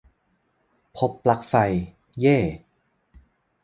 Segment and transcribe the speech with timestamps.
[0.97, 1.53] พบปลั๊กไฟ!
[2.19, 2.37] เย่!